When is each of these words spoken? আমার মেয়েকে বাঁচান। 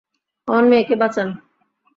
আমার 0.47 0.65
মেয়েকে 0.65 0.95
বাঁচান। 0.95 1.29